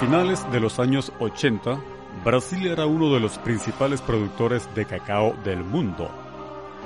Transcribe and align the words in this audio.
finales 0.00 0.50
de 0.50 0.60
los 0.60 0.78
años 0.78 1.12
80, 1.20 1.78
Brasil 2.24 2.66
era 2.68 2.86
uno 2.86 3.12
de 3.12 3.20
los 3.20 3.36
principales 3.38 4.00
productores 4.00 4.66
de 4.74 4.86
cacao 4.86 5.34
del 5.44 5.62
mundo. 5.62 6.10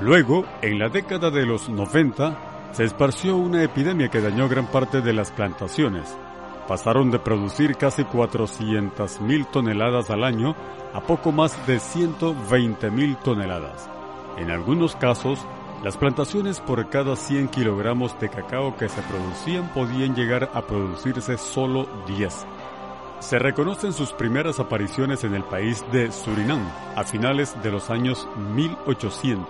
Luego, 0.00 0.44
en 0.62 0.80
la 0.80 0.88
década 0.88 1.30
de 1.30 1.46
los 1.46 1.68
90, 1.68 2.72
se 2.72 2.82
esparció 2.82 3.36
una 3.36 3.62
epidemia 3.62 4.08
que 4.08 4.20
dañó 4.20 4.48
gran 4.48 4.66
parte 4.66 5.00
de 5.00 5.12
las 5.12 5.30
plantaciones. 5.30 6.18
Pasaron 6.66 7.12
de 7.12 7.20
producir 7.20 7.76
casi 7.76 8.02
400.000 8.02 9.48
toneladas 9.52 10.10
al 10.10 10.24
año 10.24 10.56
a 10.92 11.00
poco 11.00 11.30
más 11.30 11.64
de 11.68 11.76
120.000 11.76 13.22
toneladas. 13.22 13.88
En 14.38 14.50
algunos 14.50 14.96
casos, 14.96 15.38
las 15.84 15.96
plantaciones 15.96 16.58
por 16.58 16.88
cada 16.88 17.14
100 17.14 17.46
kilogramos 17.48 18.18
de 18.18 18.28
cacao 18.28 18.74
que 18.76 18.88
se 18.88 19.02
producían 19.02 19.68
podían 19.72 20.16
llegar 20.16 20.50
a 20.52 20.62
producirse 20.62 21.38
solo 21.38 21.86
10. 22.08 22.44
Se 23.24 23.38
reconocen 23.38 23.94
sus 23.94 24.12
primeras 24.12 24.60
apariciones 24.60 25.24
en 25.24 25.34
el 25.34 25.44
país 25.44 25.82
de 25.90 26.12
Surinam 26.12 26.60
a 26.94 27.04
finales 27.04 27.56
de 27.62 27.70
los 27.70 27.88
años 27.88 28.28
1800. 28.54 29.48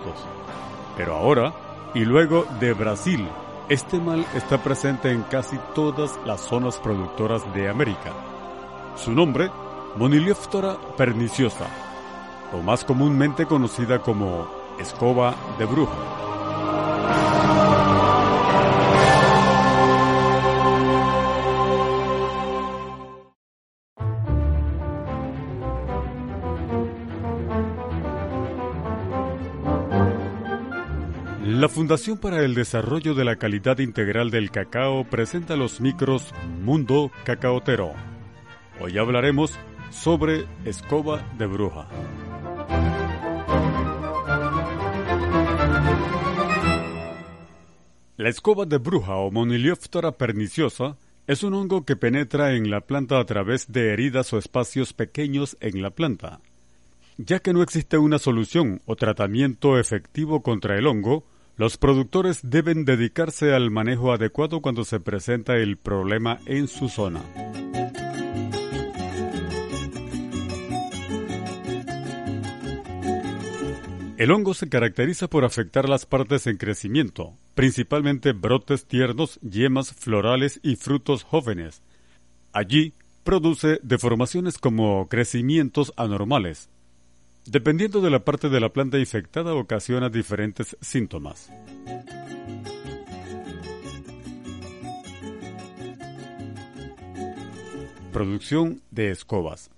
Pero 0.95 1.13
ahora, 1.13 1.53
y 1.93 2.05
luego 2.05 2.45
de 2.61 2.71
Brasil, 2.71 3.27
este 3.67 3.99
mal 3.99 4.25
está 4.33 4.63
presente 4.63 5.11
en 5.11 5.23
casi 5.23 5.59
todas 5.75 6.17
las 6.25 6.39
zonas 6.39 6.77
productoras 6.77 7.53
de 7.53 7.67
América. 7.67 8.13
Su 8.95 9.11
nombre, 9.11 9.51
Monilioptora 9.97 10.77
perniciosa, 10.95 11.67
o 12.53 12.61
más 12.61 12.85
comúnmente 12.85 13.45
conocida 13.45 13.99
como 13.99 14.47
escoba 14.79 15.35
de 15.59 15.65
brujo. 15.65 16.24
La 31.47 31.69
Fundación 31.69 32.17
para 32.17 32.43
el 32.43 32.55
Desarrollo 32.55 33.13
de 33.13 33.23
la 33.23 33.35
Calidad 33.35 33.77
Integral 33.77 34.31
del 34.31 34.49
Cacao 34.49 35.03
presenta 35.03 35.55
los 35.55 35.79
micros 35.79 36.33
Mundo 36.63 37.11
Cacaotero. 37.23 37.93
Hoy 38.79 38.97
hablaremos 38.97 39.53
sobre 39.91 40.45
escoba 40.65 41.23
de 41.37 41.45
bruja. 41.45 41.87
La 48.17 48.29
escoba 48.29 48.65
de 48.65 48.79
bruja 48.79 49.13
o 49.13 49.29
Monilioptora 49.29 50.13
perniciosa 50.13 50.97
es 51.27 51.43
un 51.43 51.53
hongo 51.53 51.85
que 51.85 51.95
penetra 51.95 52.55
en 52.55 52.71
la 52.71 52.81
planta 52.81 53.19
a 53.19 53.25
través 53.25 53.71
de 53.71 53.93
heridas 53.93 54.33
o 54.33 54.39
espacios 54.39 54.93
pequeños 54.93 55.57
en 55.59 55.83
la 55.83 55.91
planta. 55.91 56.39
Ya 57.17 57.39
que 57.39 57.53
no 57.53 57.61
existe 57.61 57.99
una 57.99 58.17
solución 58.17 58.81
o 58.87 58.95
tratamiento 58.95 59.77
efectivo 59.77 60.41
contra 60.41 60.75
el 60.79 60.87
hongo, 60.87 61.23
los 61.57 61.77
productores 61.77 62.39
deben 62.43 62.83
dedicarse 62.83 63.53
al 63.53 63.71
manejo 63.71 64.11
adecuado 64.11 64.61
cuando 64.61 64.83
se 64.83 64.99
presenta 64.99 65.55
el 65.55 65.77
problema 65.77 66.39
en 66.45 66.67
su 66.67 66.89
zona. 66.89 67.21
El 74.17 74.31
hongo 74.31 74.53
se 74.53 74.69
caracteriza 74.69 75.27
por 75.27 75.43
afectar 75.43 75.89
las 75.89 76.05
partes 76.05 76.47
en 76.47 76.57
crecimiento, 76.57 77.33
principalmente 77.53 78.31
brotes 78.31 78.85
tiernos, 78.85 79.39
yemas 79.41 79.93
florales 79.93 80.59
y 80.63 80.77
frutos 80.77 81.23
jóvenes. 81.23 81.83
Allí 82.53 82.93
produce 83.23 83.79
deformaciones 83.83 84.57
como 84.57 85.07
crecimientos 85.09 85.93
anormales, 85.97 86.69
Dependiendo 87.47 88.01
de 88.01 88.09
la 88.09 88.25
parte 88.25 88.49
de 88.49 88.59
la 88.59 88.69
planta 88.69 88.97
infectada, 88.97 89.53
ocasiona 89.53 90.09
diferentes 90.09 90.75
síntomas. 90.81 91.51
Producción 98.11 98.81
de 98.89 99.11
escobas. 99.11 99.69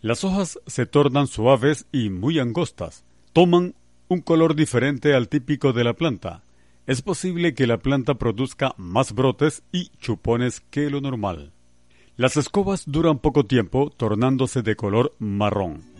Las 0.00 0.24
hojas 0.24 0.58
se 0.66 0.86
tornan 0.86 1.26
suaves 1.26 1.86
y 1.92 2.08
muy 2.08 2.38
angostas. 2.38 3.04
Toman 3.32 3.74
un 4.08 4.20
color 4.20 4.54
diferente 4.54 5.14
al 5.14 5.28
típico 5.28 5.72
de 5.72 5.84
la 5.84 5.92
planta. 5.92 6.42
Es 6.86 7.02
posible 7.02 7.54
que 7.54 7.66
la 7.66 7.78
planta 7.78 8.14
produzca 8.14 8.74
más 8.78 9.12
brotes 9.12 9.62
y 9.70 9.90
chupones 9.98 10.60
que 10.70 10.88
lo 10.88 11.00
normal. 11.00 11.52
Las 12.16 12.36
escobas 12.36 12.84
duran 12.86 13.18
poco 13.18 13.44
tiempo, 13.44 13.90
tornándose 13.90 14.62
de 14.62 14.76
color 14.76 15.14
marrón. 15.18 15.91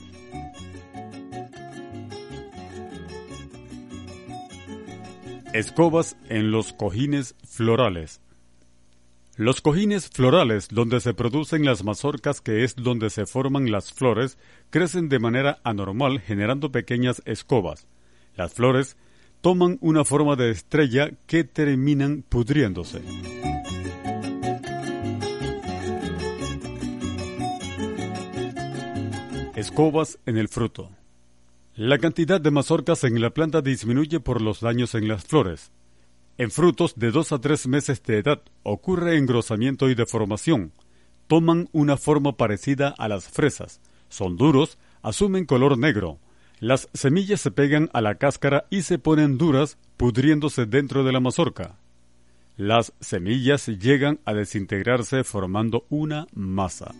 Escobas 5.53 6.17
en 6.31 6.51
los 6.51 6.73
cojines 6.73 7.35
florales. 7.47 8.23
Los 9.37 9.61
cojines 9.61 10.09
florales, 10.09 10.69
donde 10.69 10.99
se 11.01 11.13
producen 11.13 11.67
las 11.67 11.85
mazorcas, 11.85 12.41
que 12.41 12.65
es 12.65 12.75
donde 12.75 13.11
se 13.11 13.27
forman 13.27 13.71
las 13.71 13.93
flores, 13.93 14.39
crecen 14.71 15.11
de 15.11 15.19
manera 15.19 15.59
anormal 15.63 16.21
generando 16.21 16.73
pequeñas 16.73 17.21
escobas. 17.27 17.87
Las 18.35 18.55
flores 18.55 18.97
toman 19.43 19.77
una 19.83 20.07
forma 20.07 20.37
de 20.37 20.51
estrella 20.51 21.11
que 21.27 21.45
terminan 21.45 22.25
pudriéndose. 22.27 23.03
Escobas 29.55 30.19
en 30.25 30.39
el 30.39 30.49
fruto. 30.49 30.91
La 31.75 31.97
cantidad 31.97 32.38
de 32.38 32.50
mazorcas 32.50 33.03
en 33.05 33.19
la 33.19 33.31
planta 33.31 33.62
disminuye 33.62 34.21
por 34.21 34.43
los 34.43 34.60
daños 34.60 34.94
en 34.94 35.09
las 35.09 35.25
flores. 35.25 35.72
En 36.37 36.50
frutos 36.50 36.94
de 36.97 37.10
dos 37.10 37.33
a 37.33 37.41
tres 37.41 37.66
meses 37.66 38.03
de 38.03 38.19
edad 38.19 38.43
ocurre 38.62 39.16
engrosamiento 39.16 39.88
y 39.88 39.94
deformación. 39.94 40.72
Toman 41.28 41.71
una 41.72 41.97
forma 41.97 42.37
parecida 42.37 42.94
a 42.99 43.09
las 43.09 43.25
fresas. 43.25 43.81
Son 44.10 44.37
duros, 44.37 44.77
asumen 45.00 45.47
color 45.47 45.78
negro. 45.78 46.19
Las 46.60 46.91
semillas 46.93 47.41
se 47.41 47.50
pegan 47.50 47.89
a 47.94 48.03
la 48.03 48.16
cáscara 48.16 48.66
y 48.69 48.83
se 48.83 48.99
ponen 48.99 49.39
duras, 49.39 49.78
pudriéndose 49.97 50.66
dentro 50.66 51.04
de 51.04 51.12
la 51.12 51.21
mazorca. 51.21 51.78
Las 52.59 52.93
semillas 53.00 53.66
llegan 53.66 54.21
a 54.27 54.34
desintegrarse 54.34 55.25
formando 55.25 55.87
una 55.89 56.27
masa. 56.34 56.94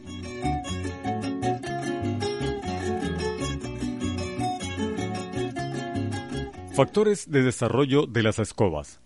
Factores 6.75 7.31
de 7.31 7.43
desarrollo 7.43 8.06
de 8.06 8.22
las 8.22 8.38
escobas. 8.38 8.99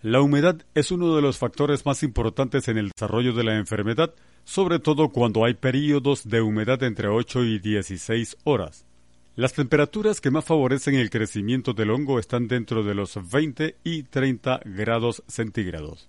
La 0.00 0.20
humedad 0.20 0.64
es 0.76 0.92
uno 0.92 1.16
de 1.16 1.22
los 1.22 1.38
factores 1.38 1.84
más 1.84 2.04
importantes 2.04 2.68
en 2.68 2.78
el 2.78 2.90
desarrollo 2.90 3.32
de 3.32 3.42
la 3.42 3.56
enfermedad, 3.56 4.14
sobre 4.44 4.78
todo 4.78 5.08
cuando 5.08 5.44
hay 5.44 5.54
periodos 5.54 6.28
de 6.28 6.40
humedad 6.40 6.80
entre 6.84 7.08
8 7.08 7.42
y 7.42 7.58
16 7.58 8.36
horas. 8.44 8.86
Las 9.34 9.54
temperaturas 9.54 10.20
que 10.20 10.30
más 10.30 10.44
favorecen 10.44 10.94
el 10.94 11.10
crecimiento 11.10 11.72
del 11.72 11.90
hongo 11.90 12.20
están 12.20 12.46
dentro 12.46 12.84
de 12.84 12.94
los 12.94 13.18
20 13.28 13.76
y 13.82 14.04
30 14.04 14.60
grados 14.64 15.24
centígrados. 15.26 16.08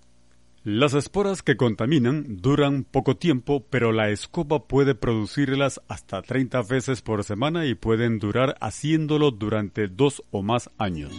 Las 0.68 0.96
esporas 0.96 1.44
que 1.44 1.58
contaminan 1.58 2.38
duran 2.42 2.86
poco 2.86 3.16
tiempo, 3.18 3.64
pero 3.70 3.92
la 3.92 4.10
escoba 4.10 4.68
puede 4.68 4.96
producirlas 4.96 5.80
hasta 5.88 6.24
30 6.24 6.64
veces 6.64 7.04
por 7.04 7.24
semana 7.24 7.68
y 7.68 7.76
pueden 7.76 8.18
durar 8.18 8.56
haciéndolo 8.60 9.30
durante 9.30 9.88
dos 9.88 10.24
o 10.32 10.42
más 10.42 10.72
años. 10.80 11.14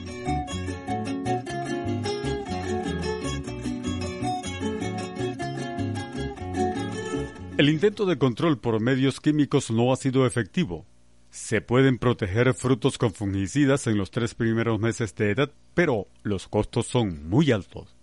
El 7.56 7.69
intento 7.69 8.04
de 8.04 8.19
control 8.19 8.58
por 8.58 8.81
medios 8.81 9.20
químicos 9.20 9.70
no 9.70 9.92
ha 9.92 9.96
sido 9.96 10.26
efectivo. 10.26 10.84
Se 11.31 11.60
pueden 11.60 11.99
proteger 11.99 12.52
frutos 12.52 12.99
con 12.99 13.14
fungicidas 13.14 13.87
en 13.87 13.96
los 13.96 14.10
tres 14.10 14.34
primeros 14.34 14.81
meses 14.81 15.14
de 15.14 15.31
edad, 15.31 15.52
pero 15.72 16.08
los 16.25 16.49
costos 16.49 16.88
son 16.88 17.28
muy 17.28 17.52
altos. 17.52 17.95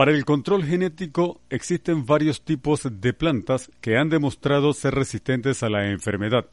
Para 0.00 0.12
el 0.12 0.24
control 0.24 0.64
genético 0.64 1.42
existen 1.50 2.06
varios 2.06 2.42
tipos 2.42 2.88
de 2.90 3.12
plantas 3.12 3.70
que 3.82 3.98
han 3.98 4.08
demostrado 4.08 4.72
ser 4.72 4.94
resistentes 4.94 5.62
a 5.62 5.68
la 5.68 5.90
enfermedad. 5.90 6.46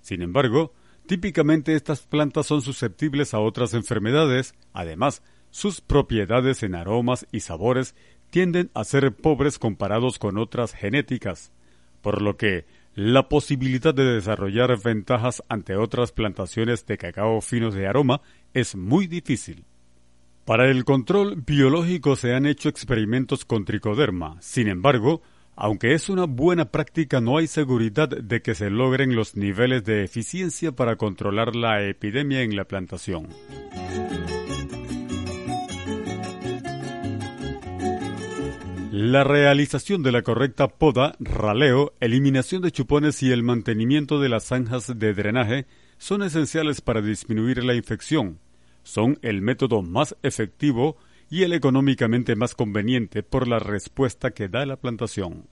Sin 0.00 0.22
embargo, 0.22 0.72
típicamente 1.06 1.74
estas 1.74 2.06
plantas 2.06 2.46
son 2.46 2.62
susceptibles 2.62 3.34
a 3.34 3.40
otras 3.40 3.74
enfermedades, 3.74 4.54
además, 4.72 5.22
sus 5.50 5.82
propiedades 5.82 6.62
en 6.62 6.74
aromas 6.74 7.26
y 7.30 7.40
sabores 7.40 7.94
tienden 8.30 8.70
a 8.72 8.84
ser 8.84 9.14
pobres 9.14 9.58
comparados 9.58 10.18
con 10.18 10.38
otras 10.38 10.72
genéticas, 10.72 11.52
por 12.00 12.22
lo 12.22 12.38
que 12.38 12.64
la 12.94 13.28
posibilidad 13.28 13.92
de 13.92 14.14
desarrollar 14.14 14.82
ventajas 14.82 15.44
ante 15.50 15.76
otras 15.76 16.10
plantaciones 16.12 16.86
de 16.86 16.96
cacao 16.96 17.42
finos 17.42 17.74
de 17.74 17.86
aroma 17.86 18.22
es 18.54 18.74
muy 18.74 19.08
difícil. 19.08 19.66
Para 20.44 20.70
el 20.70 20.84
control 20.84 21.42
biológico 21.46 22.16
se 22.16 22.34
han 22.34 22.44
hecho 22.46 22.68
experimentos 22.68 23.44
con 23.44 23.64
tricoderma. 23.64 24.36
Sin 24.40 24.68
embargo, 24.68 25.22
Aunque 25.56 25.94
es 25.94 26.08
una 26.08 26.24
buena 26.24 26.70
práctica, 26.72 27.20
no 27.20 27.38
hay 27.38 27.46
seguridad 27.46 28.08
de 28.08 28.42
que 28.42 28.56
se 28.56 28.70
logren 28.70 29.14
los 29.14 29.36
niveles 29.36 29.84
de 29.84 30.02
eficiencia 30.02 30.72
para 30.72 30.96
controlar 30.96 31.54
la 31.54 31.80
epidemia 31.82 32.42
en 32.42 32.56
la 32.56 32.64
plantación. 32.64 33.28
La 38.90 39.22
realización 39.22 40.02
de 40.02 40.12
la 40.12 40.22
correcta 40.22 40.68
poda, 40.68 41.14
raleo, 41.20 41.94
eliminación 42.00 42.62
de 42.62 42.72
chupones 42.72 43.22
y 43.22 43.30
el 43.30 43.42
mantenimiento 43.42 44.20
de 44.20 44.28
las 44.28 44.44
zanjas 44.44 44.98
de 44.98 45.14
drenaje 45.14 45.66
son 45.98 46.22
esenciales 46.22 46.80
para 46.80 47.00
disminuir 47.00 47.62
la 47.62 47.74
infección. 47.74 48.40
Son 48.84 49.18
el 49.22 49.42
método 49.42 49.82
más 49.82 50.16
efectivo 50.22 50.96
y 51.28 51.42
el 51.42 51.52
económicamente 51.52 52.36
más 52.36 52.54
conveniente 52.54 53.24
por 53.24 53.48
la 53.48 53.58
respuesta 53.58 54.30
que 54.30 54.48
da 54.48 54.64
la 54.64 54.76
plantación. 54.76 55.48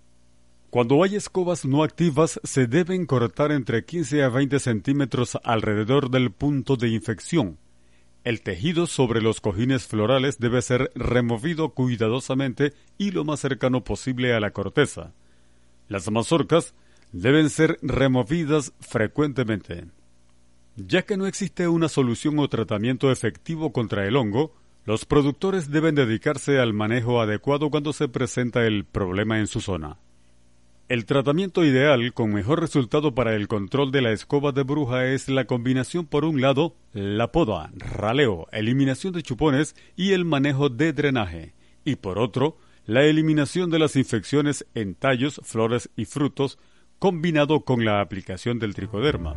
Cuando 0.71 1.03
hay 1.03 1.17
escobas 1.17 1.65
no 1.65 1.83
activas, 1.83 2.41
se 2.45 2.69
deben 2.69 3.05
cortar 3.05 3.51
entre 3.51 3.85
15 3.85 4.23
a 4.23 4.29
20 4.29 4.61
centímetros 4.61 5.37
alrededor 5.43 6.11
del 6.11 6.31
punto 6.31 6.77
de 6.77 6.89
infección 6.89 7.59
el 8.25 8.43
tejido 8.43 8.87
sobre 8.87 9.21
los 9.21 9.41
cojines 9.41 9.87
florales 9.87 10.39
debe 10.39 10.63
ser 10.63 10.93
removido 10.95 11.71
cuidadosamente 11.71 12.73
y 12.97 13.11
lo 13.11 13.25
más 13.25 13.41
cercano 13.41 13.83
posible 13.83 14.33
a 14.33 14.39
la 14.39 14.53
corteza. 14.53 15.13
Las 15.89 16.09
mazorcas 16.11 16.75
deben 17.11 17.51
ser 17.51 17.79
removidas 17.83 18.73
frecuentemente. 18.79 19.87
Ya 20.77 21.03
que 21.03 21.17
no 21.17 21.27
existe 21.27 21.69
una 21.69 21.89
solución 21.89 22.39
o 22.39 22.49
tratamiento 22.49 23.13
efectivo 23.13 23.73
contra 23.73 24.07
el 24.07 24.17
hongo, 24.17 24.55
los 24.85 25.05
productores 25.05 25.71
deben 25.71 25.95
dedicarse 25.95 26.59
al 26.59 26.73
manejo 26.73 27.21
adecuado 27.21 27.71
cuando 27.71 27.93
se 27.93 28.09
presenta 28.09 28.67
el 28.67 28.85
problema 28.85 29.39
en 29.39 29.47
su 29.47 29.61
zona. 29.61 29.99
El 30.89 31.05
tratamiento 31.07 31.65
ideal 31.65 32.13
con 32.13 32.33
mejor 32.33 32.61
resultado 32.61 33.15
para 33.15 33.35
el 33.35 33.49
control 33.49 33.93
de 33.93 34.03
la 34.03 34.13
escoba 34.13 34.53
de 34.53 34.63
bruja 34.63 35.07
es 35.07 35.29
la 35.29 35.47
combinación 35.47 36.07
por 36.07 36.25
un 36.25 36.41
lado, 36.41 36.75
la 36.93 37.33
poda, 37.33 37.71
raleo, 37.77 38.47
eliminación 38.51 39.13
de 39.13 39.23
chupones 39.23 39.77
y 39.95 40.13
el 40.13 40.25
manejo 40.25 40.69
de 40.69 40.93
drenaje, 40.93 41.55
y 41.85 41.97
por 41.97 42.19
otro, 42.19 42.57
la 42.85 43.05
eliminación 43.05 43.71
de 43.71 43.79
las 43.79 43.95
infecciones 43.95 44.67
en 44.75 44.95
tallos, 44.95 45.41
flores 45.45 45.89
y 45.97 46.05
frutos, 46.05 46.59
combinado 46.99 47.61
con 47.61 47.85
la 47.85 48.01
aplicación 48.01 48.59
del 48.59 48.75
tricoderma. 48.75 49.37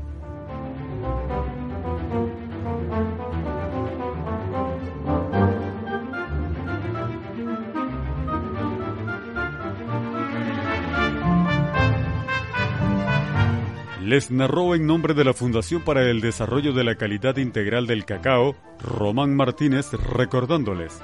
Les 14.05 14.29
narró 14.29 14.75
en 14.75 14.85
nombre 14.85 15.15
de 15.15 15.23
la 15.23 15.33
Fundación 15.33 15.81
para 15.81 16.07
el 16.07 16.21
Desarrollo 16.21 16.73
de 16.73 16.83
la 16.83 16.93
Calidad 16.93 17.37
Integral 17.37 17.87
del 17.87 18.05
Cacao, 18.05 18.55
Román 18.79 19.35
Martínez, 19.35 19.93
recordándoles, 19.93 21.01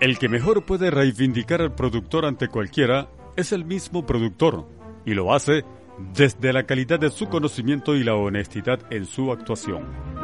el 0.00 0.18
que 0.18 0.30
mejor 0.30 0.64
puede 0.64 0.90
reivindicar 0.90 1.60
al 1.60 1.74
productor 1.74 2.24
ante 2.24 2.48
cualquiera 2.48 3.10
es 3.36 3.52
el 3.52 3.66
mismo 3.66 4.06
productor, 4.06 4.66
y 5.04 5.12
lo 5.12 5.34
hace 5.34 5.66
desde 6.14 6.54
la 6.54 6.62
calidad 6.62 6.98
de 6.98 7.10
su 7.10 7.28
conocimiento 7.28 7.94
y 7.94 8.04
la 8.04 8.14
honestidad 8.14 8.90
en 8.90 9.04
su 9.04 9.32
actuación. 9.32 10.19